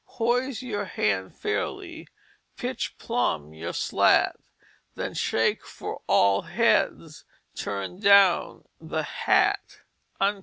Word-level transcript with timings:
"Poise 0.07 0.63
your 0.63 0.85
hand 0.85 1.37
fairly, 1.37 2.07
Pitch 2.57 2.97
plumb 2.97 3.53
your 3.53 3.71
Slat. 3.71 4.35
Then 4.95 5.13
shake 5.13 5.63
for 5.63 6.01
all 6.07 6.41
Heads 6.41 7.23
Turn 7.53 7.99
down 7.99 8.65
the 8.79 9.03
Hat." 9.03 9.81